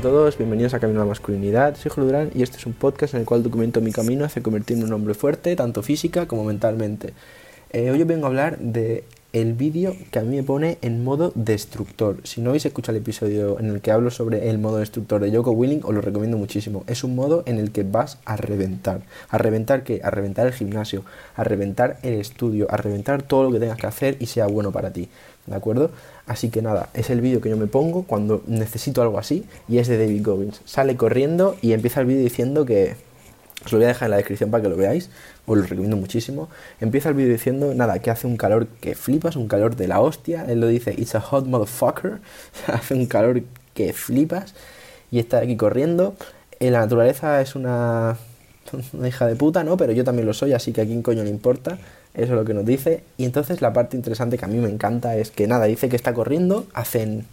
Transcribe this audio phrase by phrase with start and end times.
[0.00, 1.76] todos, bienvenidos a Camino a la Masculinidad.
[1.76, 4.40] Soy Julio Durán y este es un podcast en el cual documento mi camino hacia
[4.40, 7.12] convertirme en un hombre fuerte, tanto física como mentalmente.
[7.72, 9.02] Eh, hoy os vengo a hablar de
[9.34, 12.18] el vídeo que a mí me pone en modo destructor.
[12.22, 15.36] Si no habéis escuchado el episodio en el que hablo sobre el modo destructor de
[15.36, 16.84] Joko Willing, os lo recomiendo muchísimo.
[16.86, 19.02] Es un modo en el que vas a reventar.
[19.30, 20.00] ¿A reventar qué?
[20.04, 21.04] A reventar el gimnasio,
[21.34, 24.70] a reventar el estudio, a reventar todo lo que tengas que hacer y sea bueno
[24.70, 25.08] para ti.
[25.46, 25.90] ¿De acuerdo?
[26.26, 29.78] Así que nada, es el vídeo que yo me pongo cuando necesito algo así y
[29.78, 30.60] es de David Goggins.
[30.64, 32.94] Sale corriendo y empieza el vídeo diciendo que...
[33.64, 35.10] Os lo voy a dejar en la descripción para que lo veáis,
[35.46, 36.48] os lo recomiendo muchísimo.
[36.80, 40.00] Empieza el vídeo diciendo, nada, que hace un calor que flipas, un calor de la
[40.00, 40.44] hostia.
[40.48, 42.20] Él lo dice, it's a hot motherfucker.
[42.66, 43.42] hace un calor
[43.74, 44.54] que flipas.
[45.10, 46.14] Y está aquí corriendo.
[46.60, 48.16] En la naturaleza es una,
[49.06, 49.76] hija de puta, ¿no?
[49.76, 51.78] Pero yo también lo soy, así que a quién coño le importa.
[52.14, 53.02] Eso es lo que nos dice.
[53.16, 55.96] Y entonces la parte interesante que a mí me encanta es que nada, dice que
[55.96, 57.24] está corriendo, hacen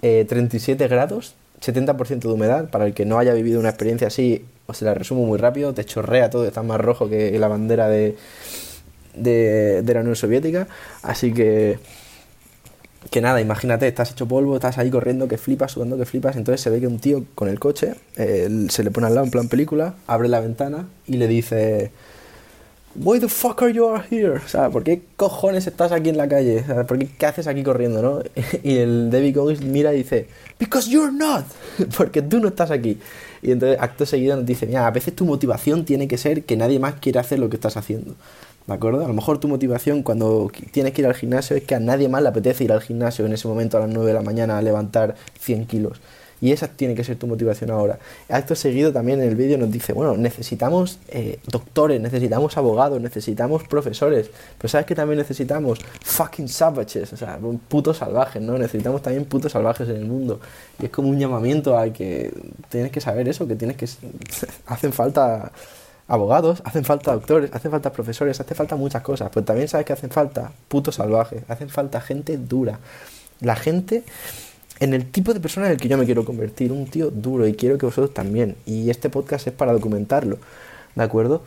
[0.00, 2.70] 37 eh, grados, 70% de humedad.
[2.70, 5.84] Para el que no haya vivido una experiencia así, os la resumo muy rápido, te
[5.84, 8.16] chorrea todo, está más rojo que la bandera de,
[9.14, 10.68] de, la Unión Soviética.
[11.02, 11.78] Así que
[13.10, 16.36] que nada, imagínate, estás hecho polvo, estás ahí corriendo, que flipas, sudando, que flipas.
[16.36, 19.30] Entonces se ve que un tío con el coche se le pone al lado en
[19.30, 21.90] plan película, abre la ventana y le dice:
[22.94, 24.32] Why the fuck are you here?
[24.32, 26.60] O sea, ¿por qué cojones estás aquí en la calle?
[26.60, 28.22] O sea, ¿por qué, qué haces aquí corriendo, no?
[28.62, 31.44] Y el David Goggins mira y dice, Because you're not,
[31.96, 32.98] porque tú no estás aquí.
[33.40, 36.56] Y entonces acto seguido nos dice, mira, a veces tu motivación tiene que ser que
[36.56, 38.14] nadie más quiere hacer lo que estás haciendo.
[38.66, 39.04] ¿De acuerdo?
[39.04, 42.08] A lo mejor tu motivación cuando tienes que ir al gimnasio es que a nadie
[42.08, 44.58] más le apetece ir al gimnasio en ese momento a las 9 de la mañana
[44.58, 46.00] a levantar 100 kilos.
[46.42, 48.00] Y esa tiene que ser tu motivación ahora.
[48.28, 53.62] Acto seguido también en el vídeo nos dice, bueno, necesitamos eh, doctores, necesitamos abogados, necesitamos
[53.62, 55.78] profesores, pero ¿sabes que también necesitamos?
[56.02, 58.58] Fucking savages, o sea, putos salvajes, ¿no?
[58.58, 60.40] Necesitamos también putos salvajes en el mundo.
[60.80, 62.34] Y es como un llamamiento a que
[62.68, 63.88] tienes que saber eso, que tienes que...
[64.66, 65.52] hacen falta
[66.08, 69.92] abogados, hacen falta doctores, hacen falta profesores, hace falta muchas cosas, pero también sabes que
[69.92, 72.80] hacen falta putos salvajes, hacen falta gente dura.
[73.40, 74.02] La gente
[74.82, 77.46] en el tipo de persona en el que yo me quiero convertir, un tío duro
[77.46, 78.56] y quiero que vosotros también.
[78.66, 80.38] Y este podcast es para documentarlo,
[80.96, 81.44] ¿de acuerdo?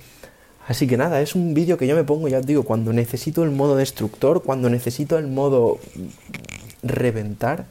[0.69, 3.43] Así que nada, es un vídeo que yo me pongo, ya os digo, cuando necesito
[3.43, 5.79] el modo destructor, cuando necesito el modo
[6.81, 7.65] reventar,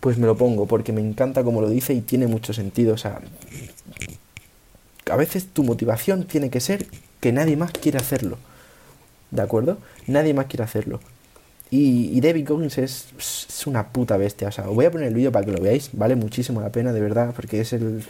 [0.00, 2.92] pues me lo pongo, porque me encanta como lo dice y tiene mucho sentido.
[2.92, 3.22] O sea,
[5.10, 6.86] a veces tu motivación tiene que ser
[7.20, 8.36] que nadie más quiere hacerlo.
[9.30, 9.78] ¿De acuerdo?
[10.06, 11.00] Nadie más quiere hacerlo.
[11.70, 14.48] Y, David Goggins es, es, una puta bestia.
[14.48, 15.90] O sea, os voy a poner el vídeo para que lo veáis.
[15.92, 18.02] Vale muchísimo la pena, de verdad, porque es el.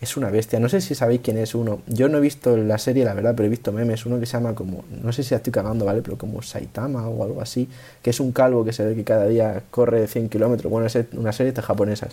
[0.00, 0.60] Es una bestia.
[0.60, 1.80] No sé si sabéis quién es uno.
[1.86, 4.04] Yo no he visto la serie, la verdad, pero he visto memes.
[4.04, 4.84] Uno que se llama como.
[5.02, 6.02] No sé si la estoy cagando, ¿vale?
[6.02, 7.68] Pero como Saitama o algo así.
[8.02, 10.70] Que es un calvo que se ve que cada día corre 100 kilómetros.
[10.70, 12.10] Bueno, es una serie de japonesas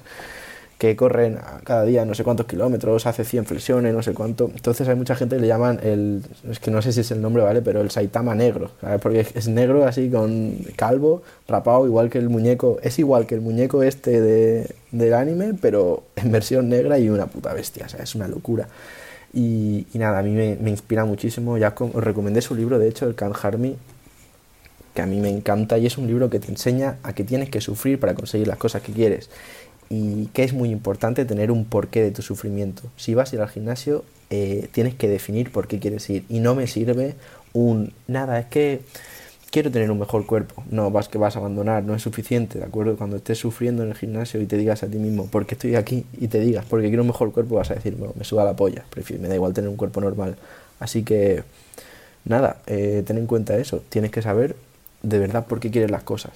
[0.78, 4.52] que corren cada día no sé cuántos kilómetros, hace 100 flexiones, no sé cuánto.
[4.54, 7.22] Entonces hay mucha gente que le llaman el, es que no sé si es el
[7.22, 7.62] nombre, ¿vale?
[7.62, 9.00] Pero el Saitama negro, ¿sabes?
[9.00, 13.42] Porque es negro así con calvo, rapado, igual que el muñeco, es igual que el
[13.42, 18.04] muñeco este de, del anime, pero en versión negra y una puta bestia, o sea,
[18.04, 18.68] es una locura.
[19.34, 23.16] Y, nada, a mí me, inspira muchísimo, ya os recomendé su libro, de hecho, el
[23.16, 23.76] Can Harmy,
[24.94, 27.50] que a mí me encanta y es un libro que te enseña a que tienes
[27.50, 29.30] que sufrir para conseguir las cosas que quieres
[29.90, 32.84] y que es muy importante tener un porqué de tu sufrimiento.
[32.98, 36.26] Si vas a ir al gimnasio, eh, tienes que definir por qué quieres ir.
[36.30, 37.16] Y no me sirve
[37.54, 38.82] un nada, es que
[39.52, 40.64] quiero tener un mejor cuerpo.
[40.70, 42.98] No, vas que vas a abandonar, no es suficiente, ¿de acuerdo?
[42.98, 45.76] Cuando estés sufriendo en el gimnasio y te digas a ti mismo, ¿por qué estoy
[45.76, 46.06] aquí?
[46.20, 48.56] Y te digas, porque quiero un mejor cuerpo, vas a decir, bueno, me suba la
[48.56, 50.36] polla, prefiero, me da igual tener un cuerpo normal.
[50.80, 51.44] Así que,
[52.26, 54.56] nada, eh, ten en cuenta eso, tienes que saber
[55.04, 56.34] de verdad por qué quieres las cosas.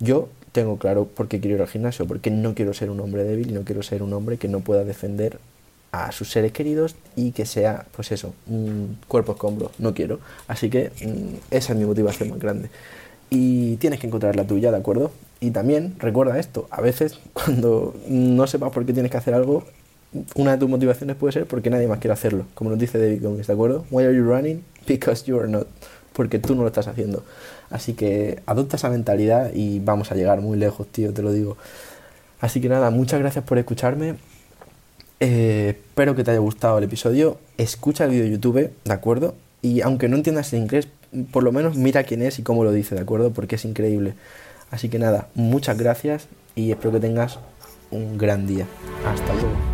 [0.00, 3.24] Yo tengo claro por qué quiero ir al gimnasio, porque no quiero ser un hombre
[3.24, 5.38] débil y no quiero ser un hombre que no pueda defender
[5.92, 9.70] a sus seres queridos y que sea, pues eso, un cuerpo escombro.
[9.78, 10.20] No quiero.
[10.48, 12.70] Así que mm, esa es mi motivación más grande.
[13.30, 15.10] Y tienes que encontrar la tuya, ¿de acuerdo?
[15.40, 19.64] Y también recuerda esto, a veces cuando no sepas por qué tienes que hacer algo,
[20.34, 23.22] una de tus motivaciones puede ser porque nadie más quiere hacerlo, como nos dice David
[23.22, 23.86] Goggins, ¿de acuerdo?
[23.90, 24.62] Why are you running?
[24.86, 25.66] Because you are not
[26.12, 27.24] porque tú no lo estás haciendo.
[27.70, 31.56] Así que adopta esa mentalidad y vamos a llegar muy lejos, tío, te lo digo.
[32.40, 34.16] Así que nada, muchas gracias por escucharme.
[35.20, 37.38] Eh, espero que te haya gustado el episodio.
[37.56, 39.34] Escucha el vídeo de YouTube, ¿de acuerdo?
[39.62, 40.88] Y aunque no entiendas el inglés,
[41.30, 43.30] por lo menos mira quién es y cómo lo dice, ¿de acuerdo?
[43.30, 44.14] Porque es increíble.
[44.70, 46.26] Así que nada, muchas gracias
[46.56, 47.38] y espero que tengas
[47.90, 48.66] un gran día.
[49.06, 49.71] Hasta luego.